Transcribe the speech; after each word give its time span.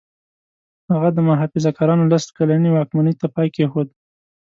هغه 0.91 1.09
د 1.13 1.17
محافظه 1.27 1.69
کارانو 1.77 2.09
لس 2.11 2.23
کلنې 2.37 2.69
واکمنۍ 2.71 3.13
ته 3.21 3.25
پای 3.35 3.47
کېښود. 3.55 3.87